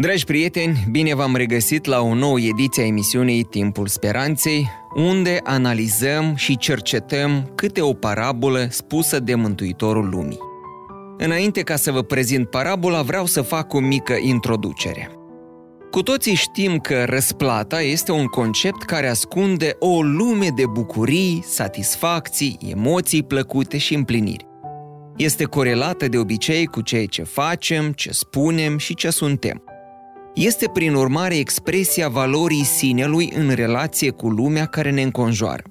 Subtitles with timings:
[0.00, 6.34] Dragi prieteni, bine v-am regăsit la o nouă ediție a emisiunii Timpul Speranței, unde analizăm
[6.34, 10.38] și cercetăm câte o parabolă spusă de Mântuitorul Lumii.
[11.16, 15.10] Înainte ca să vă prezint parabola, vreau să fac o mică introducere.
[15.90, 22.58] Cu toții știm că răsplata este un concept care ascunde o lume de bucurii, satisfacții,
[22.70, 24.46] emoții plăcute și împliniri.
[25.16, 29.62] Este corelată de obicei cu ceea ce facem, ce spunem și ce suntem.
[30.34, 35.62] Este prin urmare expresia valorii sinelui în relație cu lumea care ne înconjoară.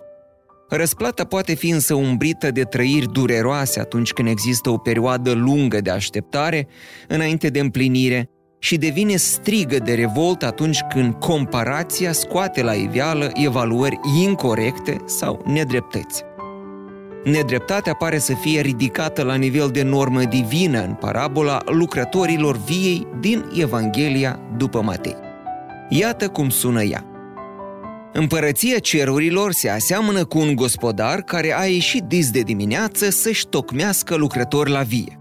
[0.70, 5.90] Răsplata poate fi însă umbrită de trăiri dureroase atunci când există o perioadă lungă de
[5.90, 6.68] așteptare
[7.08, 14.00] înainte de împlinire și devine strigă de revolt atunci când comparația scoate la iveală evaluări
[14.22, 16.27] incorrecte sau nedreptăți.
[17.32, 23.46] Nedreptatea pare să fie ridicată la nivel de normă divină în parabola lucrătorilor viei din
[23.54, 25.16] Evanghelia după Matei.
[25.90, 27.06] Iată cum sună ea.
[28.14, 34.16] Împărăția cerurilor se aseamănă cu un gospodar care a ieșit dis de dimineață să-și tocmească
[34.16, 35.20] lucrători la vie.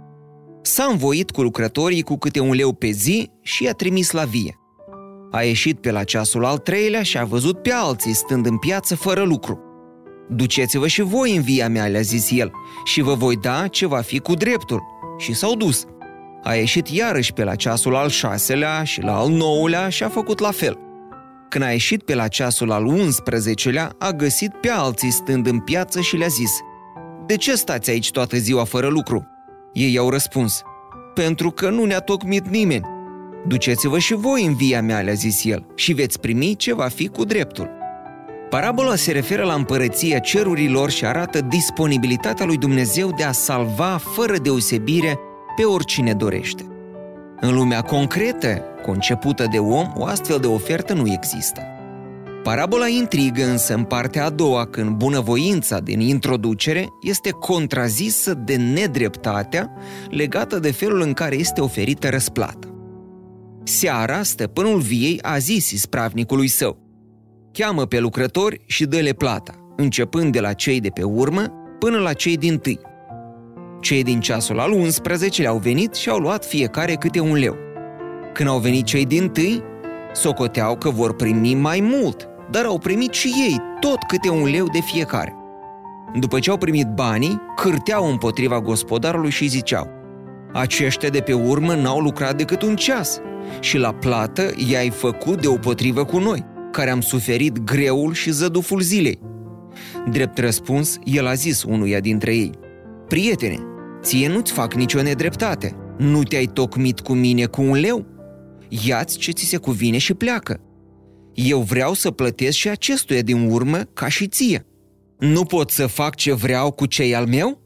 [0.62, 4.58] S-a învoit cu lucrătorii cu câte un leu pe zi și i-a trimis la vie.
[5.30, 8.96] A ieșit pe la ceasul al treilea și a văzut pe alții stând în piață
[8.96, 9.65] fără lucru.
[10.28, 12.50] Duceți-vă și voi în via mea, le-a zis el,
[12.84, 14.82] și vă voi da ce va fi cu dreptul.
[15.18, 15.84] Și s-au dus.
[16.42, 20.38] A ieșit iarăși pe la ceasul al șaselea și la al nouălea și a făcut
[20.38, 20.78] la fel.
[21.48, 26.00] Când a ieșit pe la ceasul al unsprezecelea, a găsit pe alții stând în piață
[26.00, 26.50] și le-a zis
[27.26, 29.26] De ce stați aici toată ziua fără lucru?"
[29.72, 30.62] Ei au răspuns
[31.14, 32.84] Pentru că nu ne-a tocmit nimeni."
[33.46, 37.08] Duceți-vă și voi în via mea, le-a zis el, și veți primi ce va fi
[37.08, 37.75] cu dreptul.
[38.50, 44.36] Parabola se referă la împărăția cerurilor și arată disponibilitatea lui Dumnezeu de a salva fără
[44.36, 45.18] deosebire
[45.56, 46.66] pe oricine dorește.
[47.40, 51.60] În lumea concretă, concepută de om, o astfel de ofertă nu există.
[52.42, 59.72] Parabola intrigă însă în partea a doua, când bunăvoința din introducere este contrazisă de nedreptatea
[60.10, 62.68] legată de felul în care este oferită răsplata.
[63.64, 66.85] Seara, stăpânul viei a zis ispravnicului său,
[67.58, 71.42] cheamă pe lucrători și dă-le plata, începând de la cei de pe urmă
[71.78, 72.80] până la cei din tâi.
[73.80, 77.56] Cei din ceasul al 11 le-au venit și au luat fiecare câte un leu.
[78.32, 79.62] Când au venit cei din tâi,
[80.12, 84.66] socoteau că vor primi mai mult, dar au primit și ei tot câte un leu
[84.66, 85.34] de fiecare.
[86.18, 89.88] După ce au primit banii, cârteau împotriva gospodarului și ziceau
[90.52, 93.20] Aceștia de pe urmă n-au lucrat decât un ceas
[93.60, 98.80] și la plată i-ai făcut de potrivă cu noi care am suferit greul și zăduful
[98.80, 99.18] zilei.
[100.10, 102.50] Drept răspuns, el a zis unuia dintre ei,
[103.08, 103.58] Prietene,
[104.02, 105.76] ție nu-ți fac nicio nedreptate.
[105.98, 108.06] Nu te-ai tocmit cu mine cu un leu?
[108.68, 110.60] Ia-ți ce ți se cuvine și pleacă.
[111.34, 114.66] Eu vreau să plătesc și acestuia din urmă ca și ție.
[115.18, 117.60] Nu pot să fac ce vreau cu cei al meu?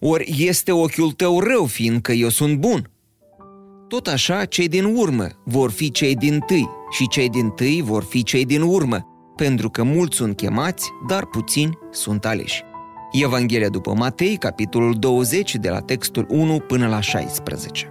[0.00, 2.90] Ori este ochiul tău rău, fiindcă eu sunt bun.
[3.88, 8.02] Tot așa, cei din urmă vor fi cei din tâi și cei din tâi vor
[8.02, 12.62] fi cei din urmă, pentru că mulți sunt chemați, dar puțini sunt aleși.
[13.12, 17.90] Evanghelia după Matei, capitolul 20, de la textul 1 până la 16.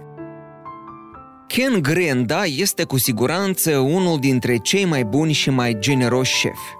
[1.46, 6.74] Ken Grenda este cu siguranță unul dintre cei mai buni și mai generoși șefi.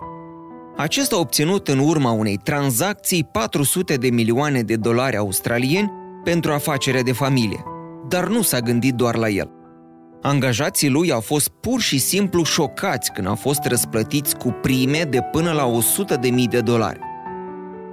[0.76, 5.92] Acesta a obținut în urma unei tranzacții 400 de milioane de dolari australieni
[6.24, 7.64] pentru afacerea de familie,
[8.08, 9.50] dar nu s-a gândit doar la el.
[10.22, 15.20] Angajații lui au fost pur și simplu șocați când au fost răsplătiți cu prime de
[15.32, 16.98] până la 100 de mii de dolari.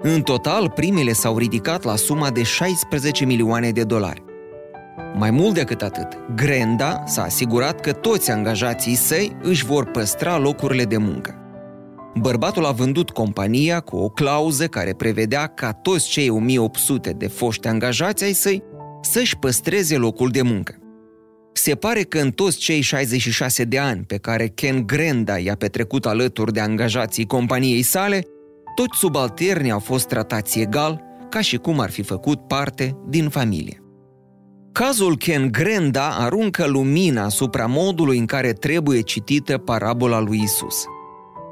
[0.01, 4.24] În total, primele s-au ridicat la suma de 16 milioane de dolari.
[5.15, 10.83] Mai mult decât atât, Grenda s-a asigurat că toți angajații săi își vor păstra locurile
[10.83, 11.38] de muncă.
[12.15, 17.68] Bărbatul a vândut compania cu o clauză care prevedea ca toți cei 1800 de foști
[17.68, 18.63] angajați ai săi
[19.05, 20.77] să-și păstreze locul de muncă.
[21.53, 26.05] Se pare că în toți cei 66 de ani pe care Ken Grenda i-a petrecut
[26.05, 28.23] alături de angajații companiei sale,
[28.75, 33.77] toți subalternii au fost tratați egal, ca și cum ar fi făcut parte din familie.
[34.71, 40.83] Cazul Ken Grenda aruncă lumina asupra modului în care trebuie citită parabola lui Isus.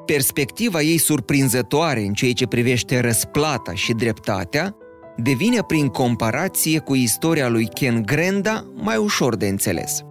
[0.06, 4.76] perspectiva ei surprinzătoare în ceea ce privește răsplata și dreptatea
[5.22, 10.02] devine prin comparație cu istoria lui Ken Grenda mai ușor de înțeles.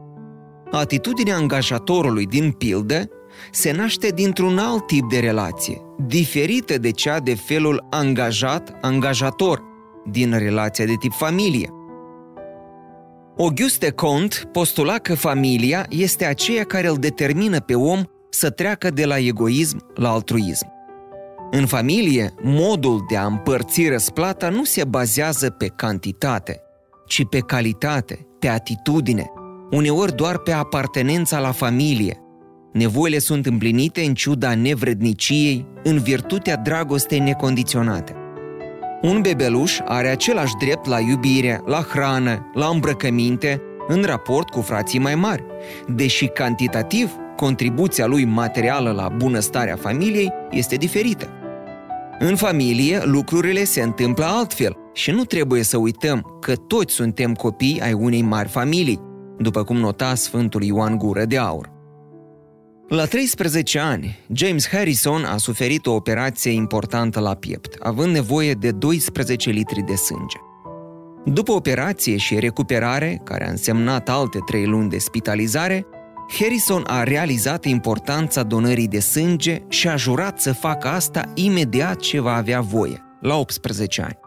[0.71, 3.09] Atitudinea angajatorului din pildă
[3.51, 9.63] se naște dintr-un alt tip de relație, diferită de cea de felul angajat-angajator,
[10.11, 11.69] din relația de tip familie.
[13.39, 19.05] Auguste Comte postula că familia este aceea care îl determină pe om să treacă de
[19.05, 20.80] la egoism la altruism.
[21.53, 26.61] În familie, modul de a împărți răsplata nu se bazează pe cantitate,
[27.07, 29.31] ci pe calitate, pe atitudine,
[29.71, 32.19] uneori doar pe apartenența la familie.
[32.73, 38.15] Nevoile sunt împlinite în ciuda nevredniciei, în virtutea dragostei necondiționate.
[39.03, 44.99] Un bebeluș are același drept la iubire, la hrană, la îmbrăcăminte, în raport cu frații
[44.99, 45.45] mai mari,
[45.89, 51.40] deși cantitativ contribuția lui materială la bunăstarea familiei este diferită.
[52.23, 57.81] În familie, lucrurile se întâmplă altfel și nu trebuie să uităm că toți suntem copii
[57.83, 59.01] ai unei mari familii,
[59.39, 61.71] după cum nota Sfântul Ioan Gură de Aur.
[62.89, 68.71] La 13 ani, James Harrison a suferit o operație importantă la piept, având nevoie de
[68.71, 70.39] 12 litri de sânge.
[71.25, 75.87] După operație și recuperare, care a însemnat alte 3 luni de spitalizare,
[76.39, 82.21] Harrison a realizat importanța donării de sânge și a jurat să facă asta imediat ce
[82.21, 84.19] va avea voie, la 18 ani.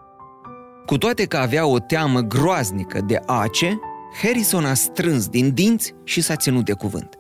[0.86, 3.80] Cu toate că avea o teamă groaznică de ace,
[4.22, 7.18] Harrison a strâns din dinți și s-a ținut de cuvânt.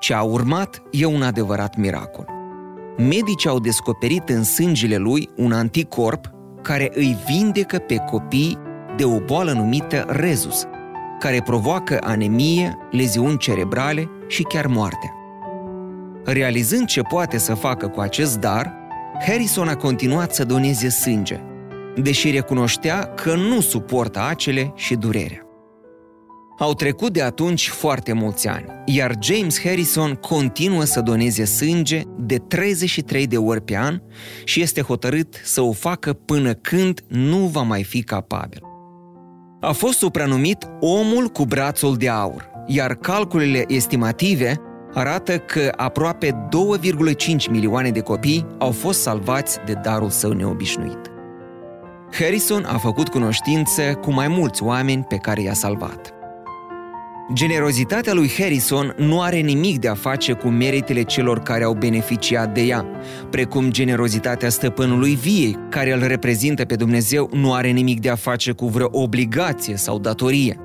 [0.00, 2.26] Ce a urmat e un adevărat miracol.
[2.96, 6.30] Medicii au descoperit în sângele lui un anticorp
[6.62, 8.58] care îi vindecă pe copii
[8.96, 10.66] de o boală numită rezus,
[11.20, 15.14] care provoacă anemie, leziuni cerebrale și chiar moartea.
[16.24, 18.72] Realizând ce poate să facă cu acest dar,
[19.26, 21.40] Harrison a continuat să doneze sânge,
[21.96, 25.44] deși recunoștea că nu suportă acele și durerea.
[26.58, 32.36] Au trecut de atunci foarte mulți ani, iar James Harrison continuă să doneze sânge de
[32.36, 34.02] 33 de ori pe an
[34.44, 38.69] și este hotărât să o facă până când nu va mai fi capabil.
[39.62, 44.60] A fost supranumit omul cu brațul de aur, iar calculele estimative
[44.94, 46.48] arată că aproape
[47.36, 51.10] 2,5 milioane de copii au fost salvați de darul său neobișnuit.
[52.12, 56.19] Harrison a făcut cunoștință cu mai mulți oameni pe care i-a salvat.
[57.32, 62.54] Generozitatea lui Harrison nu are nimic de a face cu meritele celor care au beneficiat
[62.54, 62.86] de ea,
[63.30, 68.52] precum generozitatea stăpânului viei, care îl reprezintă pe Dumnezeu, nu are nimic de a face
[68.52, 70.56] cu vreo obligație sau datorie.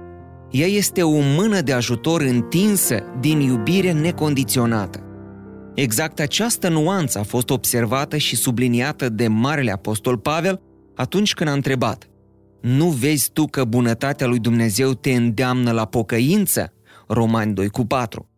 [0.51, 4.99] Ea este o mână de ajutor întinsă din iubire necondiționată.
[5.75, 10.61] Exact această nuanță a fost observată și subliniată de Marele Apostol Pavel
[10.95, 12.09] atunci când a întrebat–
[12.65, 16.73] nu vezi tu că bunătatea lui Dumnezeu te îndeamnă la pocăință?
[17.07, 18.29] Romani 2 cu 4.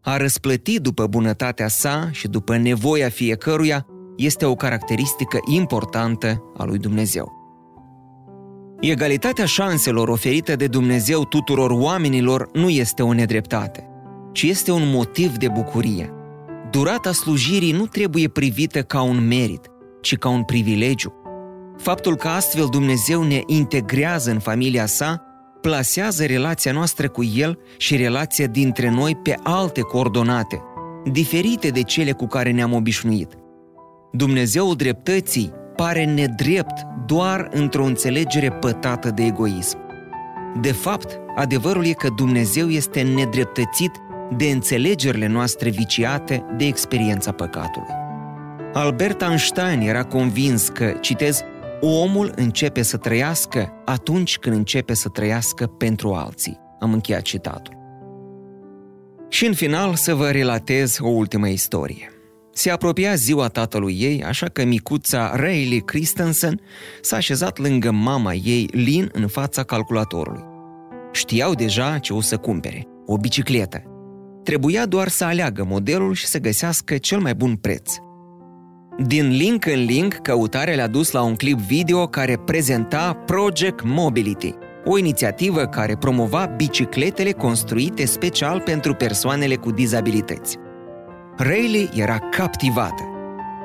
[0.00, 3.86] A răsplăti după bunătatea sa și după nevoia fiecăruia
[4.16, 7.32] este o caracteristică importantă a lui Dumnezeu.
[8.80, 13.88] Egalitatea șanselor oferită de Dumnezeu tuturor oamenilor nu este o nedreptate,
[14.32, 16.12] ci este un motiv de bucurie.
[16.70, 21.12] Durata slujirii nu trebuie privită ca un merit, ci ca un privilegiu.
[21.76, 25.22] Faptul că astfel Dumnezeu ne integrează în familia sa,
[25.60, 30.62] plasează relația noastră cu El și relația dintre noi pe alte coordonate,
[31.04, 33.32] diferite de cele cu care ne-am obișnuit.
[34.12, 39.78] Dumnezeul dreptății pare nedrept doar într-o înțelegere pătată de egoism.
[40.60, 43.90] De fapt, adevărul e că Dumnezeu este nedreptățit
[44.36, 47.88] de înțelegerile noastre viciate de experiența păcatului.
[48.72, 51.44] Albert Einstein era convins că, citez,
[51.80, 56.58] Omul începe să trăiască atunci când începe să trăiască pentru alții.
[56.80, 57.74] Am încheiat citatul.
[59.28, 62.10] Și în final să vă relatez o ultimă istorie.
[62.52, 66.60] Se apropia ziua tatălui ei, așa că micuța Rayleigh Christensen
[67.00, 70.42] s-a așezat lângă mama ei, Lin, în fața calculatorului.
[71.12, 73.82] Știau deja ce o să cumpere, o bicicletă.
[74.42, 77.94] Trebuia doar să aleagă modelul și să găsească cel mai bun preț.
[78.98, 84.54] Din link în link, căutarea le-a dus la un clip video care prezenta Project Mobility,
[84.84, 90.56] o inițiativă care promova bicicletele construite special pentru persoanele cu dizabilități.
[91.36, 93.02] Rayleigh era captivată.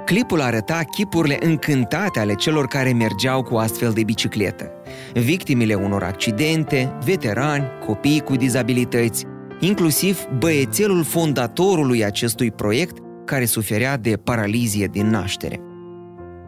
[0.06, 4.72] Clipul arăta chipurile încântate ale celor care mergeau cu astfel de bicicletă.
[5.14, 9.26] Victimele unor accidente, veterani, copii cu dizabilități,
[9.60, 12.98] inclusiv băiețelul fondatorului acestui proiect,
[13.32, 15.60] care suferea de paralizie din naștere.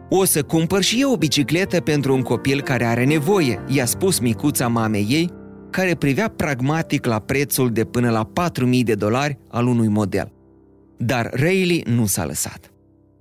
[0.08, 4.18] O să cumpăr și eu o bicicletă pentru un copil care are nevoie, i-a spus
[4.18, 5.30] micuța mamei ei,
[5.70, 10.32] care privea pragmatic la prețul de până la 4.000 de dolari al unui model.
[10.96, 12.72] Dar Rayleigh nu s-a lăsat.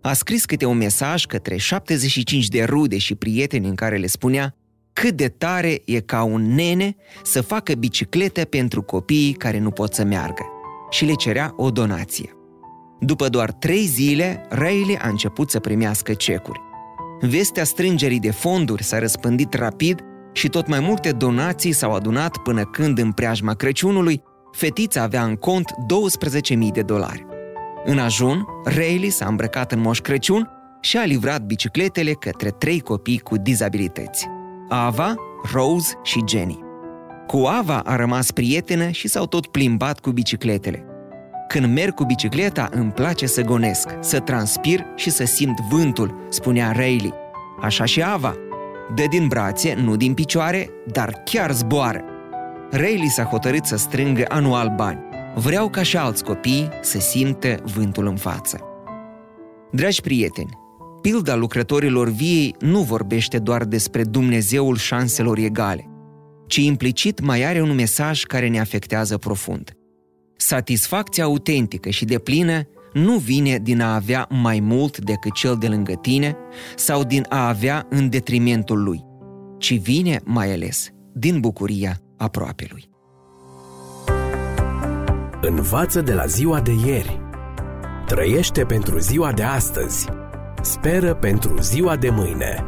[0.02, 4.56] A scris câte un mesaj către 75 de rude și prieteni în care le spunea
[4.94, 9.94] cât de tare e ca un nene să facă biciclete pentru copiii care nu pot
[9.94, 10.46] să meargă
[10.90, 12.43] și le cerea o donație.
[13.06, 16.62] După doar trei zile, Riley a început să primească cecuri.
[17.22, 20.00] Vestea strângerii de fonduri s-a răspândit rapid
[20.34, 25.36] și tot mai multe donații s-au adunat până când, în preajma Crăciunului, fetița avea în
[25.36, 25.72] cont
[26.52, 27.26] 12.000 de dolari.
[27.86, 30.50] În ajun, Riley s-a îmbrăcat în Moș Crăciun
[30.82, 34.28] și a livrat bicicletele către trei copii cu dizabilități.
[34.70, 35.16] Ava,
[35.54, 36.60] Rose și Jenny.
[37.28, 40.93] Cu Ava a rămas prietenă și s-au tot plimbat cu bicicletele.
[41.54, 46.72] Când merg cu bicicleta, îmi place să gonesc, să transpir și să simt vântul, spunea
[46.72, 47.16] Rayleigh.
[47.62, 48.36] Așa și Ava.
[48.96, 52.04] Dă din brațe, nu din picioare, dar chiar zboară.
[52.72, 55.00] Rayleigh s-a hotărât să strângă anual bani.
[55.36, 58.60] Vreau ca și alți copii să simtă vântul în față.
[59.72, 60.58] Dragi prieteni,
[61.02, 65.90] pilda lucrătorilor viei nu vorbește doar despre Dumnezeul șanselor egale,
[66.48, 69.78] ci implicit mai are un mesaj care ne afectează profund.
[70.46, 72.62] Satisfacția autentică și deplină
[72.94, 76.38] nu vine din a avea mai mult decât cel de lângă tine
[76.76, 79.06] sau din a avea în detrimentul lui,
[79.58, 82.90] ci vine mai ales din bucuria aproapelui.
[85.42, 87.22] Învață de la ziua de ieri.
[88.06, 90.08] Trăiește pentru ziua de astăzi.
[90.62, 92.64] Speră pentru ziua de mâine.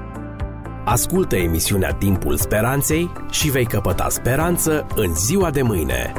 [0.85, 6.13] Ascultă emisiunea Timpul Speranței și vei căpăta speranță în ziua de mâine.